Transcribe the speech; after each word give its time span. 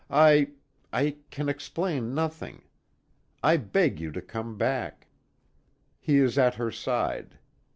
I 0.09 0.53
I 0.91 1.17
can 1.29 1.47
explain 1.47 2.15
nothing. 2.15 2.63
I 3.43 3.57
beg 3.57 3.99
you 3.99 4.11
to 4.13 4.21
come 4.23 4.57
back." 4.57 5.05
He 5.99 6.17
is 6.17 6.39
at 6.39 6.55
her 6.55 6.71
side. 6.71 7.37